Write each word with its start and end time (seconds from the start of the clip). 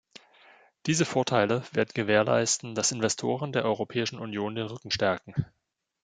Diese 0.87 1.05
Vorteile 1.05 1.63
werden 1.73 1.91
gewährleisten, 1.93 2.73
dass 2.73 2.91
Investoren 2.91 3.51
der 3.51 3.65
Europäischen 3.65 4.17
Union 4.17 4.55
den 4.55 4.65
Rücken 4.65 4.89
stärken. 4.89 5.35